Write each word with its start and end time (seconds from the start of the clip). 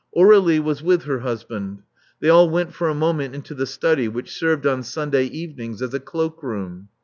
Aur^lie 0.17 0.59
was 0.59 0.81
with 0.81 1.03
her 1.03 1.19
husband. 1.19 1.83
They 2.21 2.29
all 2.29 2.49
went 2.49 2.73
for 2.73 2.89
a 2.89 2.95
moment 2.95 3.35
into 3.35 3.53
the 3.53 3.67
study, 3.67 4.07
which 4.07 4.33
served 4.35 4.65
on 4.65 4.81
Sunday 4.81 5.25
evenings 5.25 5.79
as 5.79 5.93
a 5.93 5.99
cloak 5.99 6.41
room. 6.41 6.89